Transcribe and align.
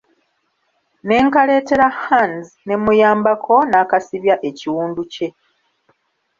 Ne 1.07 1.17
nkaleetera 1.25 1.87
Hands 2.03 2.47
ne 2.65 2.73
mmuyambako 2.79 3.55
n'akasibya 3.69 4.35
ekiwundu 4.49 5.01
kye. 5.13 5.27